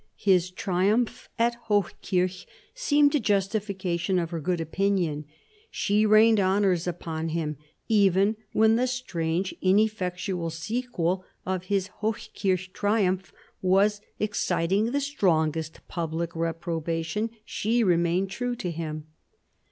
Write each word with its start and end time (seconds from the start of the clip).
His 0.17 0.49
triumph 0.49 1.29
at 1.37 1.55
Hochkirch 1.67 2.47
seemed 2.73 3.13
a 3.13 3.19
justification 3.19 4.17
of 4.17 4.31
her 4.31 4.39
good 4.39 4.59
opinion. 4.59 5.25
She 5.69 6.07
rained 6.07 6.39
honours 6.39 6.87
upon 6.87 7.29
him. 7.29 7.57
Even 7.87 8.35
when 8.51 8.77
the 8.77 8.87
strange 8.87 9.53
ineffectual 9.61 10.49
sequel 10.49 11.23
of 11.45 11.65
his 11.65 11.89
Hochkirch 12.01 12.73
triumph 12.73 13.31
was 13.61 14.01
exciting 14.19 14.85
the 14.89 15.01
strongest 15.01 15.81
public 15.87 16.35
reprobation 16.35 17.29
she 17.45 17.83
remained 17.83 18.31
true 18.31 18.55
to 18.55 18.71
him. 18.71 19.05